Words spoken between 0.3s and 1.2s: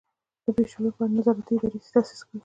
د ویشلو لپاره یې